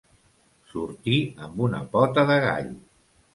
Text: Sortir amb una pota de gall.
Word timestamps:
Sortir 0.71 1.19
amb 1.49 1.61
una 1.67 1.83
pota 1.93 2.25
de 2.33 2.39
gall. 2.47 2.73